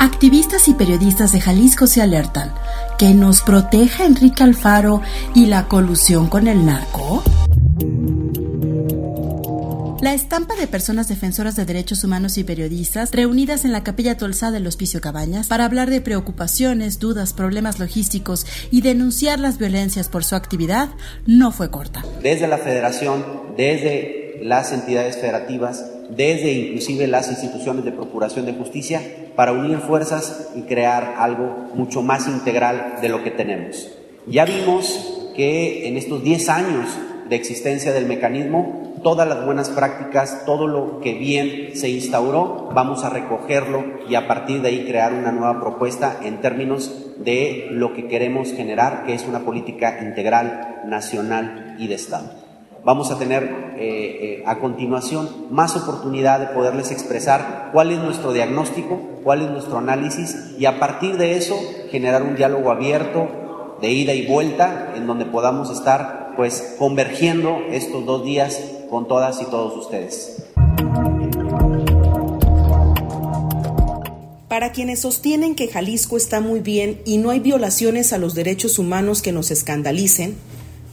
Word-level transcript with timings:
Activistas 0.00 0.68
y 0.68 0.74
periodistas 0.74 1.32
de 1.32 1.40
Jalisco 1.40 1.88
se 1.88 2.00
alertan. 2.00 2.54
¿Que 2.98 3.14
nos 3.14 3.42
proteja 3.42 4.04
Enrique 4.04 4.44
Alfaro 4.44 5.02
y 5.34 5.46
la 5.46 5.66
colusión 5.66 6.28
con 6.28 6.46
el 6.46 6.64
narco? 6.64 7.24
La 10.00 10.14
estampa 10.14 10.54
de 10.54 10.68
personas 10.68 11.08
defensoras 11.08 11.56
de 11.56 11.64
derechos 11.64 12.04
humanos 12.04 12.38
y 12.38 12.44
periodistas 12.44 13.10
reunidas 13.10 13.64
en 13.64 13.72
la 13.72 13.82
Capilla 13.82 14.16
Tolsá 14.16 14.52
del 14.52 14.68
Hospicio 14.68 15.00
Cabañas 15.00 15.48
para 15.48 15.64
hablar 15.64 15.90
de 15.90 16.00
preocupaciones, 16.00 17.00
dudas, 17.00 17.32
problemas 17.32 17.80
logísticos 17.80 18.46
y 18.70 18.82
denunciar 18.82 19.40
las 19.40 19.58
violencias 19.58 20.08
por 20.08 20.22
su 20.22 20.36
actividad 20.36 20.90
no 21.26 21.50
fue 21.50 21.72
corta. 21.72 22.04
Desde 22.22 22.46
la 22.46 22.58
Federación, 22.58 23.24
desde 23.56 24.38
las 24.42 24.72
entidades 24.72 25.16
federativas, 25.16 25.84
desde 26.08 26.52
inclusive 26.52 27.06
las 27.06 27.30
instituciones 27.30 27.84
de 27.84 27.92
procuración 27.92 28.46
de 28.46 28.54
justicia, 28.54 29.02
para 29.36 29.52
unir 29.52 29.78
fuerzas 29.78 30.50
y 30.56 30.62
crear 30.62 31.14
algo 31.18 31.68
mucho 31.74 32.02
más 32.02 32.26
integral 32.26 32.96
de 33.00 33.08
lo 33.08 33.22
que 33.22 33.30
tenemos. 33.30 33.88
Ya 34.26 34.44
vimos 34.44 35.30
que 35.36 35.86
en 35.86 35.96
estos 35.96 36.24
10 36.24 36.48
años 36.48 36.88
de 37.28 37.36
existencia 37.36 37.92
del 37.92 38.06
mecanismo 38.06 38.88
todas 39.02 39.28
las 39.28 39.44
buenas 39.44 39.70
prácticas, 39.70 40.44
todo 40.44 40.66
lo 40.66 41.00
que 41.00 41.14
bien 41.14 41.70
se 41.74 41.88
instauró, 41.88 42.70
vamos 42.74 43.04
a 43.04 43.10
recogerlo 43.10 43.84
y 44.08 44.14
a 44.14 44.26
partir 44.26 44.60
de 44.60 44.68
ahí 44.68 44.84
crear 44.86 45.12
una 45.12 45.32
nueva 45.32 45.60
propuesta 45.60 46.18
en 46.22 46.40
términos 46.40 46.92
de 47.18 47.68
lo 47.70 47.94
que 47.94 48.08
queremos 48.08 48.52
generar, 48.52 49.04
que 49.04 49.14
es 49.14 49.24
una 49.24 49.40
política 49.40 49.98
integral, 50.02 50.82
nacional 50.86 51.76
y 51.78 51.86
de 51.86 51.94
Estado. 51.94 52.47
Vamos 52.84 53.10
a 53.10 53.18
tener 53.18 53.42
eh, 53.76 53.78
eh, 53.80 54.42
a 54.46 54.58
continuación 54.58 55.46
más 55.50 55.76
oportunidad 55.76 56.40
de 56.40 56.46
poderles 56.46 56.90
expresar 56.90 57.70
cuál 57.72 57.90
es 57.90 57.98
nuestro 57.98 58.32
diagnóstico, 58.32 59.00
cuál 59.24 59.42
es 59.42 59.50
nuestro 59.50 59.78
análisis 59.78 60.54
y 60.58 60.66
a 60.66 60.78
partir 60.78 61.16
de 61.16 61.36
eso 61.36 61.58
generar 61.90 62.22
un 62.22 62.36
diálogo 62.36 62.70
abierto 62.70 63.28
de 63.80 63.90
ida 63.90 64.14
y 64.14 64.26
vuelta 64.26 64.94
en 64.96 65.06
donde 65.06 65.26
podamos 65.26 65.70
estar 65.70 66.32
pues 66.36 66.76
convergiendo 66.78 67.58
estos 67.70 68.06
dos 68.06 68.24
días 68.24 68.60
con 68.88 69.06
todas 69.08 69.42
y 69.42 69.44
todos 69.46 69.76
ustedes. 69.76 70.44
Para 74.48 74.72
quienes 74.72 75.00
sostienen 75.00 75.54
que 75.54 75.68
Jalisco 75.68 76.16
está 76.16 76.40
muy 76.40 76.60
bien 76.60 77.00
y 77.04 77.18
no 77.18 77.30
hay 77.30 77.38
violaciones 77.38 78.12
a 78.12 78.18
los 78.18 78.34
derechos 78.34 78.78
humanos 78.78 79.20
que 79.20 79.30
nos 79.30 79.50
escandalicen, 79.50 80.36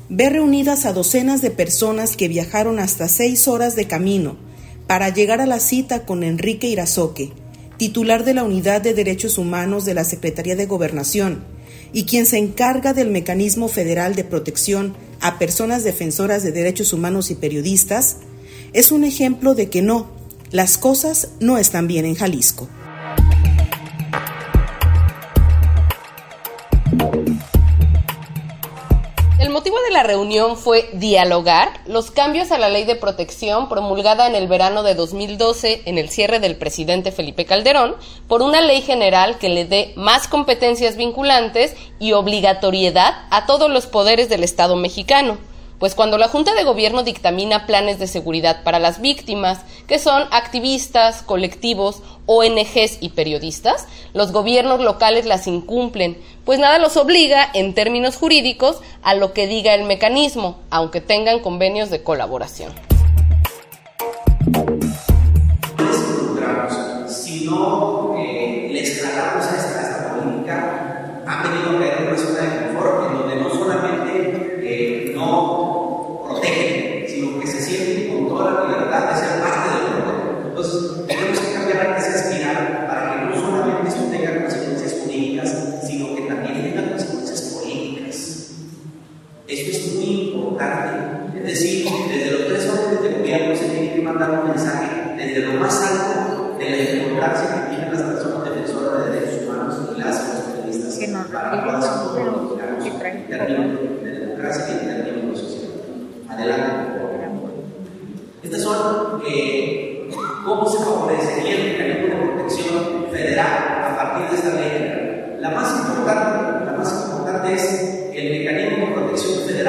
ve 0.09 0.29
reunidas 0.29 0.85
a 0.85 0.93
docenas 0.93 1.41
de 1.41 1.51
personas 1.51 2.15
que 2.15 2.27
viajaron 2.27 2.79
hasta 2.79 3.07
seis 3.07 3.47
horas 3.47 3.75
de 3.75 3.87
camino 3.87 4.37
para 4.87 5.09
llegar 5.09 5.41
a 5.41 5.45
la 5.45 5.59
cita 5.59 6.05
con 6.05 6.23
Enrique 6.23 6.67
Irazoque, 6.67 7.31
titular 7.77 8.23
de 8.23 8.35
la 8.35 8.43
Unidad 8.43 8.81
de 8.81 8.93
Derechos 8.93 9.37
Humanos 9.37 9.85
de 9.85 9.95
la 9.95 10.03
Secretaría 10.03 10.55
de 10.55 10.67
Gobernación 10.67 11.43
y 11.91 12.05
quien 12.05 12.25
se 12.25 12.37
encarga 12.37 12.93
del 12.93 13.09
Mecanismo 13.09 13.67
Federal 13.67 14.15
de 14.15 14.23
Protección 14.23 14.95
a 15.21 15.39
personas 15.39 15.83
defensoras 15.83 16.43
de 16.43 16.51
derechos 16.51 16.93
humanos 16.93 17.31
y 17.31 17.35
periodistas, 17.35 18.17
es 18.73 18.91
un 18.91 19.05
ejemplo 19.05 19.55
de 19.55 19.69
que 19.69 19.81
no, 19.81 20.07
las 20.51 20.77
cosas 20.77 21.29
no 21.39 21.57
están 21.57 21.87
bien 21.87 22.05
en 22.05 22.15
Jalisco. 22.15 22.67
La 29.95 30.03
reunión 30.03 30.57
fue 30.57 30.89
dialogar. 30.91 31.69
Los 31.85 32.11
cambios 32.11 32.51
a 32.51 32.57
la 32.57 32.67
ley 32.67 32.83
de 32.83 32.97
protección 32.97 33.69
promulgada 33.69 34.27
en 34.27 34.35
el 34.35 34.49
verano 34.49 34.83
de 34.83 34.93
2012 34.93 35.83
en 35.85 35.97
el 35.97 36.09
cierre 36.09 36.41
del 36.41 36.57
presidente 36.57 37.13
Felipe 37.13 37.45
Calderón 37.45 37.95
por 38.27 38.41
una 38.41 38.59
ley 38.59 38.81
general 38.81 39.37
que 39.37 39.47
le 39.47 39.63
dé 39.63 39.93
más 39.95 40.27
competencias 40.27 40.97
vinculantes 40.97 41.77
y 41.97 42.11
obligatoriedad 42.11 43.13
a 43.29 43.45
todos 43.45 43.71
los 43.71 43.87
poderes 43.87 44.27
del 44.27 44.43
Estado 44.43 44.75
mexicano 44.75 45.37
pues 45.85 45.93
cuando 45.93 46.17
la 46.17 46.29
Junta 46.29 46.55
de 46.55 46.63
Gobierno 46.63 47.03
dictamina 47.03 47.67
planes 47.67 47.99
de 47.99 48.07
seguridad 48.07 48.63
para 48.63 48.79
las 48.79 49.01
víctimas, 49.01 49.59
que 49.85 49.99
son 49.99 50.23
activistas, 50.31 51.21
colectivos, 51.21 52.01
ONGs 52.25 52.97
y 53.01 53.09
periodistas, 53.09 53.85
los 54.11 54.31
gobiernos 54.31 54.79
locales 54.79 55.27
las 55.27 55.45
incumplen, 55.45 56.17
pues 56.43 56.57
nada 56.57 56.79
los 56.79 56.97
obliga, 56.97 57.47
en 57.53 57.75
términos 57.75 58.15
jurídicos, 58.15 58.81
a 59.03 59.13
lo 59.13 59.31
que 59.31 59.45
diga 59.45 59.75
el 59.75 59.83
mecanismo, 59.83 60.57
aunque 60.71 61.01
tengan 61.01 61.39
convenios 61.39 61.91
de 61.91 62.01
colaboración. 62.01 62.73
Esto 89.47 89.77
es 89.77 89.95
muy 89.95 90.31
importante. 90.31 91.37
Es 91.37 91.45
decir, 91.45 91.87
desde 92.09 92.31
los 92.31 92.47
tres 92.47 92.69
órdenes 92.69 93.03
de 93.03 93.19
gobierno 93.19 93.55
se 93.55 93.65
tiene 93.65 93.93
que 93.93 94.01
mandar 94.01 94.31
un 94.31 94.49
mensaje 94.49 95.13
desde 95.15 95.41
lo 95.41 95.59
más 95.59 95.81
alto 95.83 96.57
de 96.57 96.69
la 96.69 97.03
importancia 97.03 97.69
que 97.69 97.75
tienen 97.75 97.93
las 97.93 98.01
personas 98.01 98.43
defensoras 98.45 99.05
de 99.05 99.11
derechos 99.11 99.47
humanos 99.47 99.75
y 99.95 99.99
las 99.99 100.17
periodistas 100.17 101.29
para 101.31 101.51
que 101.51 101.57
podamos 101.57 101.85
en 103.05 103.27
términos 103.27 104.01
de 104.01 104.11
democracia 104.19 104.65
y 104.67 104.89
en 104.89 105.05
términos 105.05 105.41
de 105.41 105.47
sociedad. 105.47 105.69
Adelante. 106.27 106.74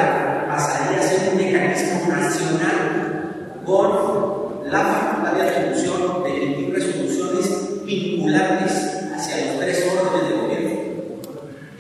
Pasaría 0.03 0.99
a 0.99 1.03
ser 1.03 1.31
un 1.33 1.37
mecanismo 1.39 2.09
nacional 2.09 3.63
con 3.65 4.71
la 4.71 4.81
facultad 4.81 5.33
de 5.33 5.43
atribución 5.49 6.23
de 6.25 6.45
emitir 6.45 6.75
resoluciones 6.75 7.85
vinculantes 7.85 8.73
hacia 9.15 9.47
los 9.47 9.61
tres 9.61 9.87
órdenes 9.93 10.29
de 10.29 10.37
gobierno. 10.37 10.71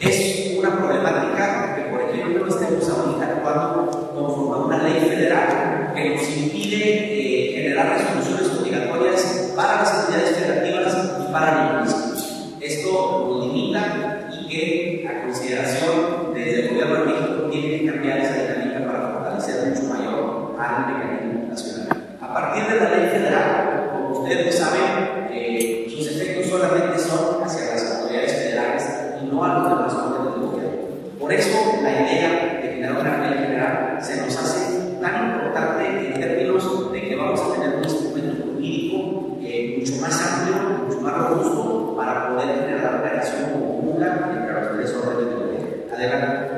Es 0.00 0.59
una 0.59 0.77
problemática 0.77 1.75
que, 1.77 1.82
por 1.91 2.00
ejemplo, 2.03 2.47
no 2.47 2.54
estemos 2.54 2.88
ahorita 2.88 3.27
actuando 3.27 4.12
conforme 4.15 4.54
a 4.54 4.66
una 4.66 4.88
ley 4.88 5.00
federal 5.09 5.93
que 5.94 6.10
nos 6.10 6.37
impide 6.37 6.84
eh, 6.84 7.53
generar 7.54 7.98
resoluciones 7.98 8.59
obligatorias 8.59 9.53
para 9.56 9.77
las 9.83 10.00
entidades 10.00 10.37
federativas 10.37 10.97
y 11.28 11.33
para 11.33 11.83
los 11.83 11.94
municipios. 11.94 12.56
Esto 12.60 13.27
lo 13.28 13.47
limita 13.47 14.28
y 14.33 14.48
que, 14.48 15.09
a 15.09 15.22
consideración 15.22 16.34
desde 16.34 16.60
el 16.60 16.69
gobierno 16.69 16.94
de 16.94 17.04
México, 17.06 17.48
tiene 17.50 17.78
que 17.78 17.87
cambiar 17.87 18.19
esa 18.19 18.34
dinámica 18.34 18.87
para 18.87 19.09
fortalecer 19.12 19.69
mucho 19.69 19.94
mayor 19.94 20.56
al 20.59 20.93
mecanismo 20.93 21.48
nacional. 21.48 22.16
A 22.21 22.34
partir 22.34 22.65
de 22.65 22.81
la 22.81 22.91
ley 22.91 23.09
federal, 23.09 23.91
como 23.93 24.21
ustedes 24.21 24.59
saben, 24.59 25.28
eh, 25.31 25.87
sus 25.88 26.06
efectos 26.09 26.50
solamente 26.50 26.98
son 26.98 27.43
hacia 27.43 27.72
las 27.72 27.97
autoridades 27.97 28.33
federales 28.34 28.84
y 29.22 29.27
no 29.27 29.44
a 29.44 29.59
los 29.59 29.69
demás 29.69 29.94
órdenes 29.94 30.34
del 30.34 30.47
gobierno. 30.50 30.72
Por 31.19 31.33
eso, 31.33 31.59
la 31.83 31.91
idea 31.93 32.60
de 32.62 32.69
generar 32.75 33.00
una 33.00 33.31
ley 33.31 33.38
general 33.38 33.98
se 34.00 34.21
nos 34.21 34.37
hace 34.37 35.00
tan 35.00 35.31
importante 35.31 35.87
en 35.87 36.21
términos 36.21 36.93
de 36.93 37.00
que 37.09 37.16
vamos 37.16 37.41
a 37.41 37.53
tener 37.54 37.77
un 37.77 37.84
instrumento 37.84 38.44
jurídico 38.44 39.38
eh, 39.43 39.77
mucho 39.78 40.00
más 40.03 40.33
amplio, 40.33 40.84
mucho 40.87 41.00
más 41.00 41.15
robusto 41.16 41.97
para 41.97 42.28
poder 42.28 42.48
generar 42.60 42.95
una 43.01 43.10
relación 43.10 43.51
común 43.53 44.03
entre 44.03 44.53
los 44.53 44.77
tres 44.77 44.95
órdenes 44.95 45.30
de 45.30 45.34
gobierno. 45.34 45.95
Adelante. 45.95 46.56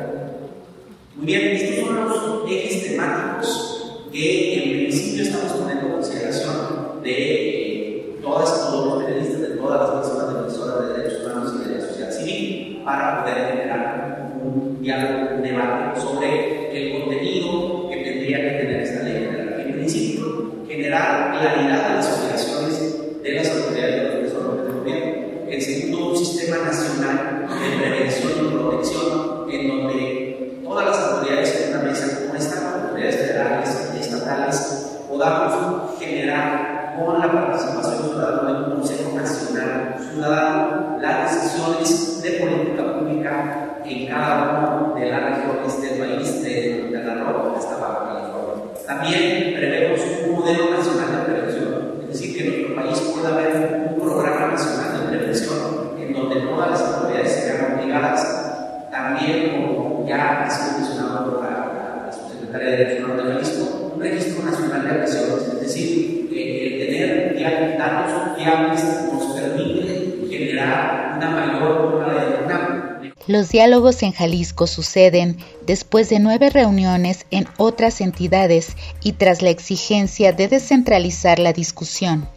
Muy 1.14 1.26
bien, 1.26 1.42
estos 1.48 1.86
son 1.86 2.08
los 2.08 2.50
ejes 2.50 2.82
temáticos 2.98 3.92
que 4.12 4.54
en 4.54 4.70
principio 4.70 5.22
estamos 5.22 5.52
poniendo 5.52 5.86
en 5.86 5.92
consideración 5.92 7.02
de 7.02 7.14
eh, 7.14 8.18
todas, 8.22 8.70
todos 8.70 8.86
los 8.86 9.04
periodistas, 9.04 9.40
de 9.40 9.48
todas 9.56 9.80
las 9.80 9.90
personas 10.00 10.34
defensoras 10.34 10.80
de 10.80 10.94
derechos 10.94 11.26
humanos 11.26 11.54
y 11.54 11.68
de 11.68 11.74
la 11.74 11.86
sociedad 11.86 12.10
civil, 12.10 12.82
para 12.84 13.22
poder 13.22 13.52
generar 13.52 14.32
un 14.42 14.82
diálogo, 14.82 15.36
un 15.36 15.42
debate 15.42 16.00
sobre 16.00 16.68
el 16.72 17.00
contenido 17.00 17.88
que 17.90 17.96
tendría 17.96 18.38
que 18.38 18.50
tener 18.58 18.82
esta 18.82 19.02
ley. 19.04 19.28
En 19.66 19.72
principio, 19.74 20.64
generar 20.66 21.38
claridad 21.38 21.92
a 21.92 21.94
las 21.96 22.18
obligaciones 22.18 23.22
de 23.22 23.32
las 23.32 23.50
autoridades 23.50 23.94
de 23.94 24.02
los 24.02 24.12
tres 24.12 24.34
órdenes 24.34 24.66
de 24.66 24.80
gobierno. 24.80 25.28
En 25.48 25.62
segundo, 25.62 26.10
un 26.10 26.16
sistema 26.16 26.56
nacional 26.64 27.46
de 27.48 27.76
prevención 27.78 28.32
y 28.38 28.52
protección 28.52 29.50
en 29.50 29.68
donde 29.68 30.28
todas 30.68 30.86
las 30.86 30.98
autoridades 30.98 31.64
en 31.64 31.74
una 31.74 31.82
mesa, 31.84 32.20
como 32.20 32.34
están 32.34 32.64
las 32.64 32.74
autoridades 32.74 33.16
federales 33.16 33.90
y 33.96 34.00
estatales, 34.00 35.00
podamos 35.08 35.98
generar 35.98 36.96
con 36.98 37.18
la 37.18 37.32
participación 37.32 38.10
ciudadana 38.10 38.52
de 38.52 38.64
un 38.64 38.80
Consejo 38.80 39.16
Nacional 39.16 39.94
ciudadano 40.10 40.98
las 41.00 41.34
decisiones 41.34 42.22
de 42.22 42.30
política 42.32 42.98
pública 42.98 43.78
en 43.84 44.06
cada 44.08 44.90
una 44.92 45.00
de 45.00 45.10
las 45.10 45.22
regiones 45.22 45.80
del 45.80 45.98
país 45.98 46.42
de 46.42 46.90
la 46.92 47.14
donde 47.14 47.58
esta 47.58 47.76
Baja 47.76 48.08
California. 48.08 48.64
También 48.86 49.54
prevemos 49.54 50.00
un 50.26 50.34
modelo 50.34 50.70
nacional 50.70 51.16
de 51.16 51.32
prevención, 51.32 51.92
es 52.02 52.08
decir, 52.08 52.36
que 52.36 52.44
en 52.44 52.50
nuestro 52.50 52.74
país 52.76 53.12
pueda 53.14 53.28
haber 53.34 53.92
un 53.92 54.00
programa 54.00 54.48
nacional 54.48 55.00
de 55.00 55.16
prevención 55.16 55.58
en 55.98 56.12
donde 56.12 56.40
todas 56.40 56.70
las 56.70 56.82
autoridades 56.82 57.32
se 57.32 57.52
vean 57.52 57.78
obligadas, 57.78 58.88
también 58.90 59.50
como 59.52 60.06
ya 60.08 60.44
ha 60.44 60.50
sido 60.50 60.78
mencionado 60.78 61.30
por 61.30 61.44
la, 61.44 62.06
la 62.06 62.12
subsecretaria 62.12 62.70
de 62.70 62.76
Derecho 62.76 63.06
de 63.08 63.22
Jalisco, 63.22 63.92
un 63.94 64.00
registro 64.00 64.44
nacional 64.44 64.82
de 64.82 64.90
agresiones, 64.90 65.48
es 65.48 65.60
decir, 65.60 66.28
el 66.32 66.78
tener 66.78 67.78
datos 67.78 68.36
fiables 68.36 68.84
nos 69.12 69.24
permite 69.34 70.26
generar 70.30 71.14
una 71.16 71.30
mayor 71.30 71.94
una, 72.46 73.00
diálogos 73.50 74.02
en 74.02 74.12
Jalisco 74.12 74.66
suceden 74.66 75.38
después 75.66 76.08
de 76.08 76.18
nueve 76.18 76.50
reuniones 76.50 77.26
en 77.30 77.46
otras 77.56 78.00
entidades 78.00 78.76
y 79.02 79.12
tras 79.12 79.42
la 79.42 79.50
exigencia 79.50 80.32
de 80.32 80.48
descentralizar 80.48 81.38
la 81.38 81.52
discusión. 81.52 82.28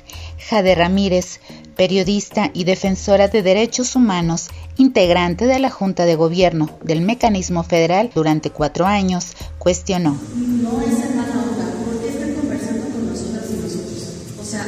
Jade 0.49 0.75
Ramírez, 0.75 1.39
periodista 1.75 2.51
y 2.53 2.63
defensora 2.63 3.27
de 3.27 3.41
derechos 3.41 3.95
humanos, 3.95 4.49
integrante 4.77 5.45
de 5.45 5.59
la 5.59 5.69
Junta 5.69 6.05
de 6.05 6.15
Gobierno 6.15 6.69
del 6.83 7.01
Mecanismo 7.01 7.63
Federal 7.63 8.09
durante 8.13 8.49
cuatro 8.49 8.85
años, 8.85 9.33
cuestionó. 9.59 10.17
No 10.35 10.81
es 10.81 10.95
¿por 11.85 12.01
qué 12.01 12.09
están 12.09 12.33
conversando 12.35 12.83
con 12.89 13.07
nosotras 13.07 13.45
y 13.51 13.61
nosotros? 13.61 14.03
O 14.41 14.43
sea, 14.43 14.65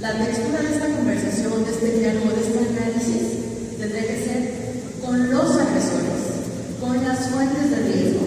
la 0.00 0.12
textura 0.24 0.62
de 0.62 0.74
esta 0.74 0.96
conversación, 0.96 1.64
de 1.64 1.70
este 1.70 1.98
diálogo, 1.98 2.30
de 2.30 2.40
este 2.40 2.58
análisis, 2.58 3.78
tendría 3.78 4.02
que 4.02 4.24
ser 4.24 4.56
con 5.04 5.30
los 5.30 5.50
agresores, 5.56 6.80
con 6.80 7.04
las 7.04 7.28
fuentes 7.28 7.70
de 7.70 7.76
riesgo 7.76 8.26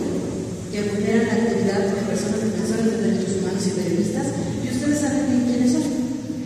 que 0.72 0.84
vulneran 0.84 1.28
la 1.28 1.34
actividad 1.34 1.80
de 1.80 2.02
personas 2.04 2.42
defensoras 2.42 2.86
de 2.86 2.98
derechos 2.98 3.42
humanos 3.42 3.68
y 3.68 3.72
y 4.00 4.70
ustedes 4.70 5.00
saben 5.00 5.28
bien 5.28 5.44
quiénes 5.46 5.74
son. 5.74 5.84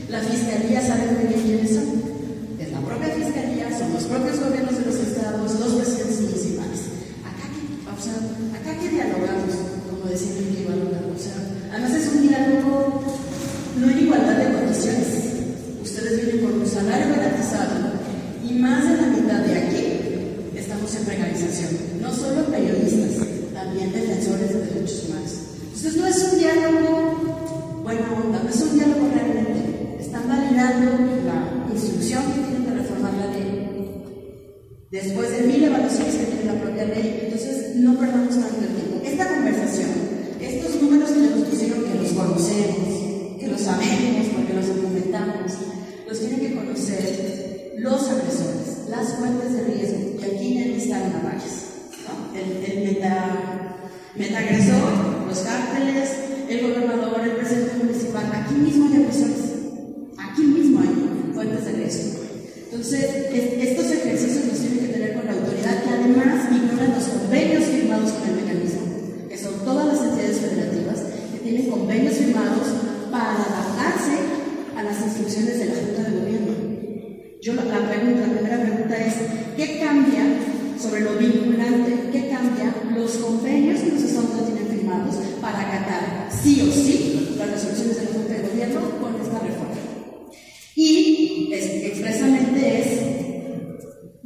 La 0.09 0.19
Fiscalía 0.21 0.81
sabe 0.81 1.05
muy 1.13 1.27
bien 1.29 1.41
quiénes 1.45 1.69
son. 1.75 1.87
Es 2.59 2.71
la 2.71 2.81
propia 2.81 3.13
Fiscalía, 3.13 3.69
son 3.77 3.93
los 3.93 4.03
propios 4.03 4.39
gobiernos 4.39 4.77
de 4.77 4.85
los 4.85 4.95
estados, 4.95 5.59
los 5.59 5.73
presidentes 5.73 6.21
municipales. 6.21 6.79
Acá 7.21 7.45
que, 7.53 7.61
o 7.85 7.97
sea, 8.01 8.17
acá 8.57 8.71
que 8.79 8.89
dialogamos, 8.89 9.53
como 9.85 10.09
decía 10.09 10.33
Enrique 10.33 10.65
Balona, 10.65 11.01
o 11.13 11.19
sea, 11.19 11.37
además 11.71 11.93
es 11.93 12.07
un 12.09 12.21
diálogo 12.27 13.03
no 13.79 13.89
en 13.89 13.99
igualdad 13.99 14.37
de 14.37 14.53
condiciones. 14.53 15.07
Ustedes 15.81 16.25
vienen 16.25 16.45
por 16.45 16.57
un 16.57 16.65
salario 16.65 17.15
garantizado 17.15 17.93
y 18.43 18.53
más 18.53 18.83
de 18.89 18.97
la 18.97 19.07
mitad 19.07 19.39
de 19.45 19.57
aquí 19.57 19.83
en 20.91 21.05
precarización, 21.05 22.01
no 22.01 22.13
solo 22.13 22.45
periodistas, 22.51 23.25
también 23.53 23.91
defensores 23.93 24.49
de 24.49 24.65
derechos 24.65 25.05
humanos. 25.07 25.31
Entonces 25.63 25.95
no 25.95 26.07
es 26.07 26.23
un 26.23 26.39
diálogo, 26.39 27.02
bueno, 27.83 28.01
no 28.31 28.49
es 28.49 28.61
un 28.61 28.73
diálogo 28.75 29.09
realmente, 29.13 29.97
están 29.99 30.27
validando 30.27 30.91
la 31.25 31.73
instrucción 31.73 32.23
que 32.31 32.39
tienen 32.39 32.65
de 32.65 32.81
reformar 32.81 33.13
la 33.13 33.27
ley, 33.27 33.53
después 34.89 35.31
de 35.31 35.47
mil 35.47 35.63
evaluaciones 35.63 36.15
que 36.15 36.25
tiene 36.25 36.53
la 36.53 36.61
propia 36.61 36.85
ley, 36.85 37.21
entonces 37.25 37.75
no 37.75 37.99
perdamos 37.99 38.29
tanto 38.29 38.61
el 38.61 38.75
tiempo. 38.75 39.01
Esta 39.03 39.27
conversación, 39.27 39.89
estos 40.39 40.81
números 40.81 41.11
que 41.11 41.19
nos 41.19 41.49
pusieron, 41.49 41.83
que 41.83 41.99
los 41.99 42.11
conocemos, 42.13 43.39
que 43.39 43.47
los 43.47 43.61
sabemos 43.61 44.27
porque 44.33 44.53
los 44.53 44.67
documentamos, 44.67 45.51
los 46.07 46.19
tienen 46.19 46.39
que 46.39 46.55
conocer 46.55 47.73
los 47.79 48.09
agresores, 48.09 48.87
las 48.89 49.15
fuentes 49.15 49.53
de 49.53 49.63
riesgo, 49.63 50.23
aquí 50.23 50.55
ya 50.55 50.65
están. 50.77 51.11
¿no? 51.11 52.37
El, 52.37 52.63
el 52.63 52.93
meta, 52.93 53.75
metagresor, 54.15 55.25
los 55.27 55.39
cárteles, 55.39 56.32
el 56.53 56.61
gobernador, 56.61 57.21
el 57.23 57.31
presidente 57.31 57.83
municipal, 57.83 58.25
aquí 58.31 58.53
mismo 58.55 58.85
hay 58.85 59.01
agresores, 59.01 59.41
aquí 60.17 60.41
mismo 60.43 60.81
hay 60.81 61.33
fuentes 61.33 61.65
de 61.65 61.71
riesgo. 61.73 62.19
Entonces, 62.69 63.05
estos 63.33 63.91
ejercicios 63.91 64.45
los 64.45 64.59
tienen 64.59 64.79
que 64.79 64.93
tener 64.93 65.13
con 65.15 65.25
la 65.25 65.33
autoridad 65.33 65.83
que 65.83 65.89
además 65.89 66.45
ignoran 66.51 66.93
los 66.93 67.05
convenios 67.05 67.63
firmados 67.63 68.11
con 68.11 68.29
el 68.29 68.35
mecanismo, 68.35 68.81
que 69.29 69.37
son 69.37 69.53
todas 69.65 69.87
las 69.87 70.05
entidades 70.05 70.37
federativas 70.37 71.01
que 71.31 71.39
tienen 71.39 71.69
convenios 71.69 72.15
firmados 72.15 72.67
para 73.09 73.33
adaptarse 73.33 74.17
a 74.77 74.83
las 74.83 75.01
instrucciones 75.01 75.59
de 75.59 75.65
la 75.65 75.75
Junta 75.75 76.09
de 76.09 76.19
Gobierno. 76.19 76.53
Yo 77.41 77.53
la, 77.55 77.63
pregunta, 77.63 78.27
la 78.27 78.33
primera 78.33 78.61
pregunta 78.61 78.97
es, 78.97 79.13
¿qué 79.57 79.79
cambia 79.79 80.23
sobre 80.79 81.01
lo 81.01 81.13
vinculante? 81.17 82.09
¿Qué 82.11 82.29
cambia 82.29 82.73
los 82.95 83.11
convenios 83.17 83.81
que 83.81 83.91
los 83.91 84.03
estados 84.03 84.45
tienen 84.45 84.67
firmados 84.67 85.15
para 85.41 85.59
acatar 85.59 86.23
sí 86.43 86.61
o 86.61 86.71
sí 86.71 87.35
las 87.37 87.49
resoluciones 87.51 87.97
de 87.97 88.03
la 88.03 88.11
Junta 88.11 88.33
de 88.33 88.47
Gobierno 88.49 88.81
con 89.01 89.15
esta 89.21 89.39
reforma? 89.39 89.75
Y 90.75 91.53
expresamente 91.53 92.81
es, 92.81 92.87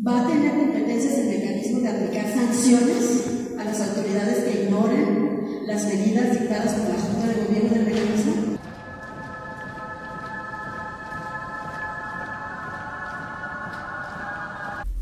¿va 0.06 0.25
a 0.25 0.28
tener 0.28 0.52
competencias 0.58 1.19
el 1.19 1.28
mecanismo 1.28 1.80
de 1.81 1.90
aplicar 1.90 2.25
sanciones 2.34 3.24
a 3.60 3.64
las 3.64 3.80
autoridades 3.81 4.44
que 4.44 4.64
ignoren 4.64 5.66
las 5.68 5.86
medidas 5.86 6.40
dictadas 6.40 6.74
por 6.74 6.90
la 6.90 7.02
Junta 7.02 7.28
de 7.28 7.44
Gobierno 7.46 7.86
del 7.86 7.97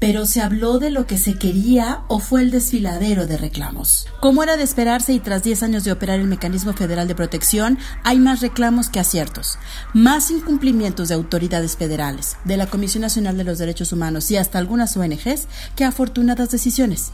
pero 0.05 0.27
se 0.27 0.39
habló 0.39 0.77
de 0.77 0.91
lo 0.91 1.07
que 1.07 1.17
se 1.17 1.33
quería 1.33 2.03
o 2.09 2.19
fue 2.19 2.41
el 2.41 2.51
desfiladero 2.51 3.25
de 3.25 3.37
reclamos. 3.37 4.05
Como 4.19 4.43
era 4.43 4.55
de 4.55 4.61
esperarse 4.61 5.13
y 5.13 5.19
tras 5.19 5.41
10 5.41 5.63
años 5.63 5.83
de 5.83 5.91
operar 5.91 6.19
el 6.19 6.27
mecanismo 6.27 6.73
federal 6.73 7.07
de 7.07 7.15
protección, 7.15 7.79
hay 8.03 8.19
más 8.19 8.41
reclamos 8.41 8.89
que 8.89 8.99
aciertos, 8.99 9.57
más 9.95 10.29
incumplimientos 10.29 11.07
de 11.07 11.15
autoridades 11.15 11.75
federales, 11.75 12.37
de 12.43 12.55
la 12.55 12.67
Comisión 12.67 13.01
Nacional 13.01 13.35
de 13.35 13.45
los 13.45 13.57
Derechos 13.57 13.93
Humanos 13.93 14.29
y 14.29 14.37
hasta 14.37 14.59
algunas 14.59 14.95
ONGs 14.95 15.47
que 15.75 15.85
afortunadas 15.85 16.51
decisiones. 16.51 17.11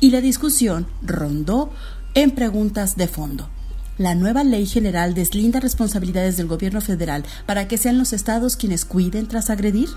Y 0.00 0.10
la 0.10 0.22
discusión 0.22 0.86
rondó 1.02 1.70
en 2.14 2.30
preguntas 2.30 2.96
de 2.96 3.06
fondo. 3.06 3.50
La 3.98 4.14
nueva 4.14 4.44
ley 4.44 4.64
general 4.64 5.12
deslinda 5.12 5.60
responsabilidades 5.60 6.38
del 6.38 6.46
gobierno 6.46 6.80
federal 6.80 7.22
para 7.44 7.68
que 7.68 7.76
sean 7.76 7.98
los 7.98 8.14
estados 8.14 8.56
quienes 8.56 8.86
cuiden 8.86 9.28
tras 9.28 9.50
agredir. 9.50 9.90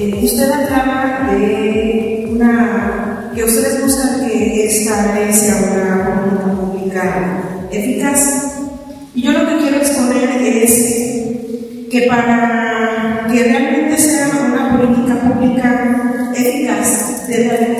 Eh, 0.00 0.20
usted 0.22 0.48
hablaba 0.48 1.28
de 1.32 2.28
una, 2.30 3.32
que 3.34 3.42
ustedes 3.42 3.82
buscan 3.82 4.28
que 4.28 4.66
esta 4.66 5.12
ley 5.12 5.32
sea 5.32 5.56
una 5.56 6.14
política 6.14 6.54
pública 6.54 7.42
eficaz. 7.72 8.44
Y 9.16 9.22
yo 9.22 9.32
lo 9.32 9.48
que 9.48 9.56
quiero 9.56 9.76
exponer 9.78 10.30
es 10.40 10.72
que 11.90 12.06
para 12.08 13.26
que 13.28 13.42
realmente 13.42 13.96
sea 13.98 14.28
una 14.46 14.78
política 14.78 15.18
pública 15.20 16.32
eficaz, 16.36 17.26
debe 17.26 17.77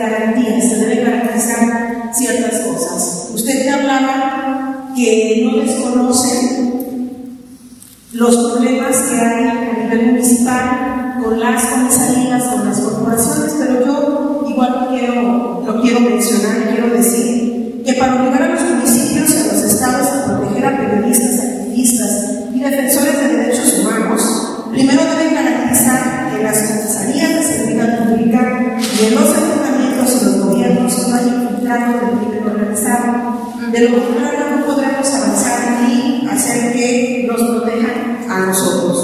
con 11.28 11.40
las 11.40 11.62
comisarías, 11.62 12.42
con 12.44 12.64
las 12.64 12.80
corporaciones, 12.80 13.54
pero 13.58 13.84
yo 13.84 14.46
igual 14.48 14.88
quiero, 14.88 15.62
lo 15.66 15.82
quiero 15.82 16.00
mencionar, 16.00 16.70
quiero 16.70 16.88
decir 16.94 17.82
que 17.84 17.92
para 17.94 18.14
obligar 18.14 18.42
a 18.44 18.48
los 18.54 18.62
municipios 18.62 19.30
y 19.30 19.36
a 19.36 19.52
los 19.52 19.62
estados 19.62 20.06
a 20.08 20.24
proteger 20.24 20.64
a 20.64 20.76
periodistas, 20.78 21.40
activistas 21.40 22.10
y 22.54 22.60
defensores 22.60 23.20
de 23.20 23.36
derechos 23.36 23.78
humanos, 23.78 24.22
primero 24.70 25.02
deben 25.04 25.34
garantizar 25.34 26.32
que 26.34 26.42
las 26.42 26.62
comisarías 26.62 27.34
de 27.34 27.42
seguridad 27.42 27.98
pública 27.98 28.78
y 28.80 29.04
en 29.04 29.14
los 29.14 29.28
ayuntamientos 29.36 30.22
y 30.22 30.24
los 30.24 30.46
gobiernos 30.46 31.08
no 31.08 31.14
hayan 31.14 31.42
infiltrado 31.42 31.92
del 31.92 32.18
crimen 32.20 32.42
organizado. 32.46 33.38
De 33.70 33.80
lo 33.80 34.02
contrario, 34.02 34.40
no 34.56 34.66
podremos 34.66 35.14
avanzar 35.14 35.90
y 35.90 36.26
hacer 36.26 36.72
que 36.72 37.26
nos 37.30 37.42
protejan 37.42 38.30
a 38.30 38.46
nosotros. 38.46 38.97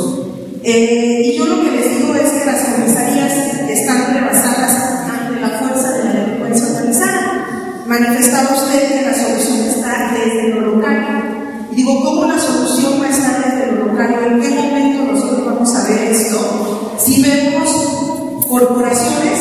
Eh, 0.66 1.20
y 1.26 1.36
yo 1.36 1.44
lo 1.44 1.62
que 1.62 1.72
les 1.72 1.98
digo 1.98 2.14
es 2.14 2.30
que 2.30 2.46
las 2.46 2.62
comisarías 2.62 3.32
están 3.68 4.14
rebasadas 4.14 4.74
ante 5.12 5.38
la 5.38 5.58
fuerza 5.58 5.90
de 5.92 6.04
la 6.04 6.12
delincuencia 6.12 6.68
organizada. 6.68 7.84
Manifestaba 7.86 8.54
usted 8.54 8.88
que 8.88 9.02
la 9.02 9.14
solución 9.14 9.68
está 9.68 10.14
desde 10.14 10.54
lo 10.54 10.76
local. 10.76 11.68
Y 11.70 11.76
digo, 11.76 12.02
¿cómo 12.02 12.24
la 12.24 12.38
solución 12.38 12.98
va 12.98 13.06
a 13.06 13.10
estar 13.10 13.44
desde 13.44 13.72
lo 13.72 13.86
local? 13.88 14.16
¿En 14.26 14.40
qué 14.40 14.48
momento 14.48 15.12
nosotros 15.12 15.44
vamos 15.44 15.74
a 15.74 15.86
ver 15.86 16.10
esto? 16.10 16.96
Si 16.98 17.22
vemos 17.22 18.44
corporaciones 18.48 19.40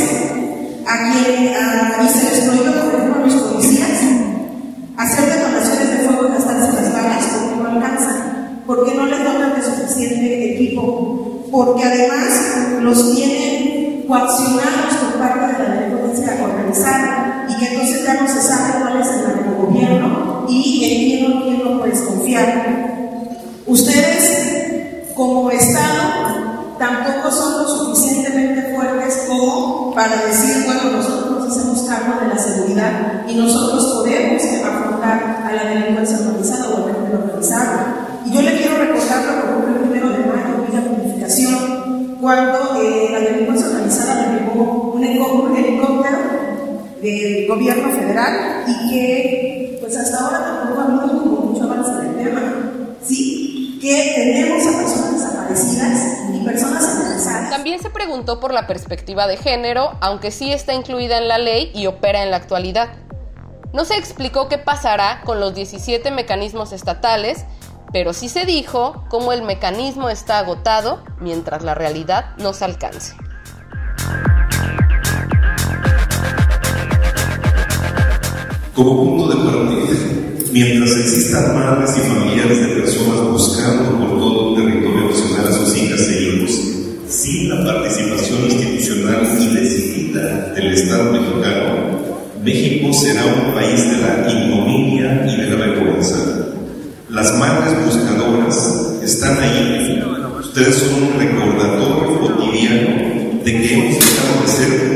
a 0.85 1.13
quien 1.13 1.53
a, 1.55 2.09
se 2.09 2.23
les 2.25 2.39
prohíbe, 2.45 2.67
a 2.67 3.25
los 3.25 3.33
policías 3.43 3.89
hacer 4.97 5.25
detonaciones 5.25 5.89
de 5.89 5.97
fuego 6.05 6.27
y 6.27 6.31
gastarse 6.33 6.81
las 6.81 6.93
balas 6.93 7.25
porque 7.31 7.63
no 7.63 7.69
alcanzan, 7.69 8.61
porque 8.67 8.93
no 8.93 9.02
equipo, 10.01 11.47
porque 11.51 11.83
además 11.83 12.81
los 12.81 13.15
tienen 13.15 14.05
coaccionados 14.07 14.95
por 15.01 15.19
parte 15.19 15.61
de 15.61 15.69
la 15.69 15.75
delincuencia 15.75 16.37
organizada 16.43 17.47
y 17.49 17.57
que 17.57 17.67
entonces 17.67 18.05
ya 18.05 18.21
no 18.21 18.27
se 18.27 18.41
sabe 18.41 18.81
cuál 18.81 19.01
es 19.01 19.07
el 19.07 19.55
gobierno 19.55 20.45
y 20.49 20.83
en 20.83 21.05
quién 21.05 21.31
o 21.31 21.43
quién 21.43 21.63
no 21.63 21.79
puedes 21.79 22.01
confiar. 22.01 22.93
Ustedes, 23.65 25.13
como 25.15 25.49
Estado, 25.51 26.33
tampoco 26.77 27.31
son 27.31 27.63
lo 27.63 27.69
suficientemente 27.69 28.73
fuertes 28.75 29.25
como 29.27 29.93
para 29.93 30.25
decir, 30.25 30.65
bueno, 30.65 30.97
nosotros 30.97 31.31
nos 31.31 31.57
hacemos 31.57 31.81
cargo 31.83 32.19
de 32.21 32.27
la 32.27 32.37
seguridad 32.37 33.23
y 33.27 33.35
nosotros 33.35 33.85
podemos 33.85 34.43
afrontar 34.43 35.43
a 35.45 35.51
la 35.53 35.69
delincuencia 35.69 36.17
organizada 36.17 36.69
o 36.69 36.77
al 36.77 36.95
crimen 36.95 37.21
organizado. 37.23 37.71
Y 38.25 38.31
yo 38.31 38.41
le 38.41 38.57
quiero 38.57 38.77
recordar 38.77 39.25
lo 39.25 39.33
que 39.33 39.49
ocurrió 39.49 39.75
el 39.75 39.81
primero 39.81 40.09
de 40.09 40.19
mayo, 40.19 40.65
la 40.73 41.03
Unificación, 41.03 42.17
cuando 42.19 42.81
eh, 42.81 43.09
la 43.11 43.19
delincuencia 43.19 43.67
organizada 43.67 44.33
le 44.33 44.39
llevó 44.39 44.93
un 44.95 45.03
helicóptero 45.03 45.43
del 47.01 47.47
y 48.67 48.89
que 48.89 49.77
pues 49.79 49.97
hasta 49.97 50.19
ahora 50.19 50.43
tampoco 50.43 50.81
habido 50.81 51.13
mucho 51.13 51.63
avance 51.63 51.91
en 51.91 52.19
el 52.19 52.25
tema. 52.25 52.41
¿Sí? 53.03 53.79
Que 53.81 54.13
tenemos 54.15 54.65
a 54.65 54.77
personas 54.77 55.13
desaparecidas 55.13 56.17
y 56.33 56.45
personas 56.45 56.83
amenazadas. 56.85 57.49
También 57.49 57.81
se 57.81 57.89
preguntó 57.89 58.39
por 58.39 58.53
la 58.53 58.65
perspectiva 58.67 59.27
de 59.27 59.37
género, 59.37 59.97
aunque 59.99 60.31
sí 60.31 60.51
está 60.51 60.73
incluida 60.73 61.17
en 61.17 61.27
la 61.27 61.37
ley 61.37 61.71
y 61.73 61.87
opera 61.87 62.23
en 62.23 62.31
la 62.31 62.37
actualidad. 62.37 62.89
No 63.73 63.85
se 63.85 63.97
explicó 63.97 64.47
qué 64.47 64.57
pasará 64.57 65.21
con 65.25 65.39
los 65.39 65.53
17 65.55 66.11
mecanismos 66.11 66.71
estatales 66.71 67.45
pero 67.93 68.11
sí 68.11 68.27
se 68.27 68.45
dijo 68.45 69.05
cómo 69.07 69.31
el 69.31 69.43
mecanismo 69.43 70.09
está 70.09 70.39
agotado 70.39 71.03
mientras 71.19 71.63
la 71.63 71.75
realidad 71.75 72.35
no 72.37 72.51
se 72.51 72.65
alcance. 72.65 73.15
Como 78.73 79.03
punto 79.03 79.27
de 79.29 79.51
partida, 79.51 79.99
mientras 80.51 80.97
existan 80.97 81.53
madres 81.53 81.91
y 81.95 82.09
familiares 82.09 82.59
de 82.59 82.81
personas 82.81 83.21
buscando 83.29 83.99
por 83.99 84.17
todo 84.17 84.57
el 84.57 84.65
territorio 84.65 85.09
nacional 85.11 85.47
a 85.47 85.51
sus 85.51 85.77
hijas 85.77 86.09
e 86.09 86.23
hijos, 86.23 86.59
sin 87.07 87.49
la 87.49 87.63
participación 87.65 88.45
institucional 88.49 89.29
y 89.39 89.55
decidida 89.55 90.53
del 90.55 90.73
Estado 90.73 91.11
mexicano, 91.11 91.99
México 92.43 92.91
será 92.93 93.23
un 93.25 93.53
país 93.53 93.79
de 93.91 93.97
la 93.97 94.27
ignominia 94.27 95.23
y 95.27 95.39
de 95.39 95.49
la 95.51 95.55
vergüenza. 95.55 96.17
Las 97.09 97.31
madres 97.37 97.75
buscadoras 97.85 98.95
están 99.03 99.37
ahí. 99.39 100.01
Ustedes 100.39 100.75
son 100.77 101.03
un 101.03 101.19
recordatorio 101.19 102.19
cotidiano 102.19 102.89
de 103.45 103.51
que 103.51 103.73
hemos 103.73 103.99
dejado 103.99 104.41
de 104.41 104.47
ser 104.47 104.92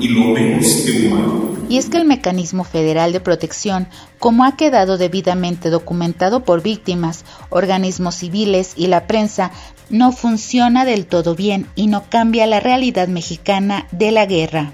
y. 0.00 1.48
Y 1.68 1.76
es 1.76 1.90
que 1.90 1.98
el 1.98 2.06
mecanismo 2.06 2.64
federal 2.64 3.12
de 3.12 3.20
protección, 3.20 3.88
como 4.18 4.44
ha 4.44 4.56
quedado 4.56 4.96
debidamente 4.96 5.68
documentado 5.70 6.42
por 6.44 6.62
víctimas, 6.62 7.24
organismos 7.50 8.14
civiles 8.14 8.72
y 8.76 8.86
la 8.86 9.06
prensa, 9.06 9.50
no 9.90 10.12
funciona 10.12 10.84
del 10.84 11.06
todo 11.06 11.34
bien 11.34 11.66
y 11.74 11.88
no 11.88 12.04
cambia 12.08 12.46
la 12.46 12.60
realidad 12.60 13.08
mexicana 13.08 13.86
de 13.90 14.12
la 14.12 14.24
guerra. 14.26 14.72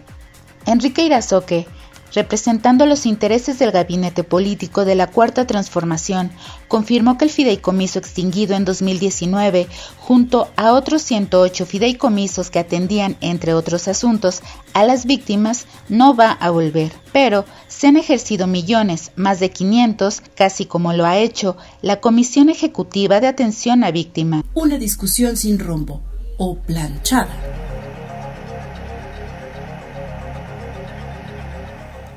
Enrique 0.66 1.04
Irazoque, 1.04 1.66
representando 2.14 2.86
los 2.86 3.06
intereses 3.06 3.58
del 3.58 3.72
gabinete 3.72 4.24
político 4.24 4.84
de 4.84 4.94
la 4.94 5.08
Cuarta 5.08 5.46
Transformación, 5.46 6.30
confirmó 6.68 7.18
que 7.18 7.24
el 7.24 7.30
fideicomiso 7.30 7.98
extinguido 7.98 8.54
en 8.54 8.64
2019, 8.64 9.66
junto 9.98 10.48
a 10.56 10.72
otros 10.72 11.02
108 11.02 11.66
fideicomisos 11.66 12.50
que 12.50 12.60
atendían, 12.60 13.16
entre 13.20 13.54
otros 13.54 13.88
asuntos, 13.88 14.42
a 14.72 14.84
las 14.84 15.06
víctimas, 15.06 15.66
no 15.88 16.14
va 16.14 16.30
a 16.30 16.50
volver. 16.50 16.92
Pero 17.12 17.44
se 17.68 17.88
han 17.88 17.96
ejercido 17.96 18.46
millones, 18.46 19.10
más 19.16 19.40
de 19.40 19.50
500, 19.50 20.22
casi 20.34 20.66
como 20.66 20.92
lo 20.92 21.04
ha 21.04 21.18
hecho 21.18 21.56
la 21.82 22.00
Comisión 22.00 22.48
Ejecutiva 22.48 23.20
de 23.20 23.26
Atención 23.26 23.84
a 23.84 23.90
Víctima. 23.90 24.44
Una 24.54 24.78
discusión 24.78 25.36
sin 25.36 25.58
rumbo 25.58 26.00
o 26.38 26.56
planchada. 26.56 27.73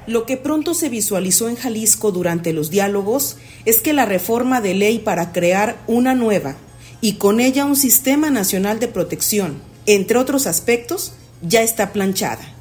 Lo 0.08 0.26
que 0.26 0.38
pronto 0.38 0.74
se 0.74 0.88
visualizó 0.88 1.50
en 1.50 1.58
Jalisco 1.58 2.14
durante 2.14 2.54
los 2.54 2.70
diálogos 2.70 3.36
es 3.66 3.82
que 3.82 3.92
la 3.92 4.06
reforma 4.06 4.62
de 4.62 4.74
ley 4.74 5.00
para 5.00 5.34
crear 5.34 5.84
una 5.86 6.16
nueva 6.16 6.56
y 7.02 7.16
con 7.16 7.42
ella 7.42 7.66
un 7.66 7.76
sistema 7.76 8.30
nacional 8.30 8.80
de 8.80 8.88
protección, 8.88 9.62
entre 9.86 10.18
otros 10.18 10.48
aspectos, 10.48 11.12
ya 11.42 11.62
está 11.62 11.92
planchada. 11.92 12.54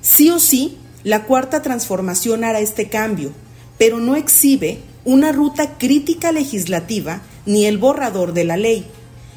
Sí 0.00 0.30
o 0.30 0.40
sí, 0.40 0.78
la 1.04 1.26
cuarta 1.26 1.62
transformación 1.62 2.42
hará 2.42 2.58
este 2.58 2.88
cambio, 2.88 3.30
pero 3.78 3.98
no 3.98 4.16
exhibe 4.16 4.80
una 5.04 5.30
ruta 5.30 5.78
crítica 5.78 6.32
legislativa 6.32 7.22
ni 7.46 7.66
el 7.66 7.78
borrador 7.78 8.32
de 8.32 8.42
la 8.42 8.56
ley, 8.56 8.84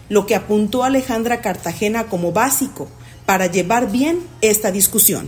lo 0.09 0.25
que 0.25 0.33
apuntó 0.33 0.83
Alejandra 0.83 1.39
Cartagena 1.41 2.05
como 2.05 2.31
básico 2.31 2.87
para 3.27 3.45
llevar 3.45 3.91
bien 3.91 4.21
esta 4.41 4.71
discusión. 4.71 5.27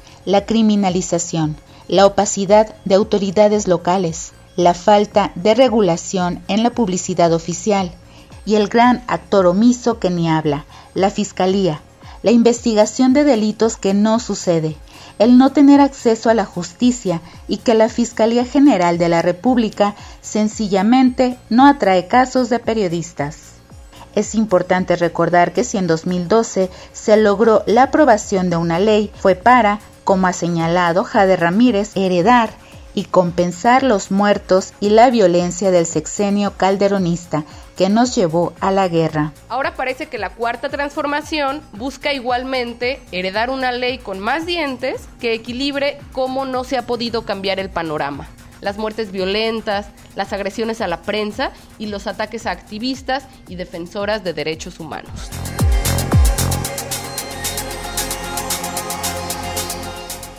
la 0.25 0.45
criminalización, 0.45 1.57
la 1.87 2.05
opacidad 2.05 2.75
de 2.85 2.95
autoridades 2.95 3.67
locales, 3.67 4.33
la 4.55 4.73
falta 4.73 5.31
de 5.35 5.55
regulación 5.55 6.43
en 6.47 6.63
la 6.63 6.69
publicidad 6.69 7.33
oficial 7.33 7.91
y 8.45 8.55
el 8.55 8.67
gran 8.67 9.03
actor 9.07 9.45
omiso 9.45 9.99
que 9.99 10.09
ni 10.09 10.29
habla, 10.29 10.65
la 10.93 11.09
Fiscalía, 11.09 11.81
la 12.23 12.31
investigación 12.31 13.13
de 13.13 13.23
delitos 13.23 13.77
que 13.77 13.93
no 13.93 14.19
sucede, 14.19 14.77
el 15.19 15.37
no 15.37 15.51
tener 15.51 15.81
acceso 15.81 16.29
a 16.29 16.33
la 16.33 16.45
justicia 16.45 17.21
y 17.47 17.57
que 17.57 17.73
la 17.73 17.89
Fiscalía 17.89 18.45
General 18.45 18.97
de 18.97 19.09
la 19.09 19.21
República 19.21 19.95
sencillamente 20.21 21.37
no 21.49 21.67
atrae 21.67 22.07
casos 22.07 22.49
de 22.49 22.59
periodistas. 22.59 23.37
Es 24.13 24.35
importante 24.35 24.95
recordar 24.95 25.53
que 25.53 25.63
si 25.63 25.77
en 25.77 25.87
2012 25.87 26.69
se 26.91 27.17
logró 27.17 27.63
la 27.65 27.83
aprobación 27.83 28.49
de 28.49 28.57
una 28.57 28.79
ley, 28.79 29.11
fue 29.15 29.35
para, 29.35 29.79
como 30.11 30.27
ha 30.27 30.33
señalado 30.33 31.05
Jade 31.05 31.37
Ramírez, 31.37 31.95
heredar 31.95 32.49
y 32.93 33.05
compensar 33.05 33.81
los 33.81 34.11
muertos 34.11 34.73
y 34.81 34.89
la 34.89 35.09
violencia 35.09 35.71
del 35.71 35.85
sexenio 35.85 36.57
calderonista 36.57 37.45
que 37.77 37.87
nos 37.87 38.13
llevó 38.13 38.51
a 38.59 38.71
la 38.71 38.89
guerra. 38.89 39.31
Ahora 39.47 39.73
parece 39.73 40.07
que 40.07 40.17
la 40.17 40.31
cuarta 40.31 40.67
transformación 40.67 41.61
busca 41.71 42.11
igualmente 42.11 43.01
heredar 43.13 43.49
una 43.49 43.71
ley 43.71 43.99
con 43.99 44.19
más 44.19 44.45
dientes 44.45 45.07
que 45.21 45.33
equilibre 45.33 45.97
cómo 46.11 46.43
no 46.43 46.65
se 46.65 46.77
ha 46.77 46.85
podido 46.85 47.23
cambiar 47.23 47.61
el 47.61 47.69
panorama 47.69 48.27
las 48.59 48.77
muertes 48.77 49.11
violentas, 49.11 49.87
las 50.15 50.33
agresiones 50.33 50.81
a 50.81 50.87
la 50.87 51.01
prensa 51.01 51.51
y 51.79 51.87
los 51.87 52.05
ataques 52.05 52.45
a 52.45 52.51
activistas 52.51 53.25
y 53.47 53.55
defensoras 53.55 54.23
de 54.23 54.33
derechos 54.33 54.79
humanos. 54.79 55.31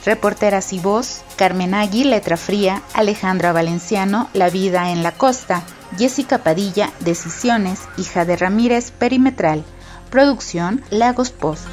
Reporteras 0.05 0.73
y 0.73 0.81
voz, 0.81 1.23
Carmen 1.37 1.75
Agui, 1.75 2.05
Letra 2.05 2.37
Fría, 2.37 2.83
Alejandra 2.93 3.53
Valenciano, 3.53 4.29
La 4.33 4.51
Vida 4.51 4.91
en 4.91 5.03
la 5.03 5.13
Costa, 5.13 5.63
Jessica 5.97 6.39
Padilla, 6.39 6.91
Decisiones, 7.01 7.81
hija 7.97 8.25
de 8.25 8.37
Ramírez, 8.37 8.91
Perimetral, 8.91 9.65
Producción 10.11 10.83
Lagos 10.91 11.31
Post. 11.31 11.67